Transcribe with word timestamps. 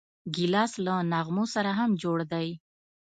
ګیلاس 0.35 0.73
له 0.85 0.93
نغمو 1.11 1.45
سره 1.55 1.71
هم 1.79 1.91
جوړ 2.03 2.19
دی. 2.31 2.47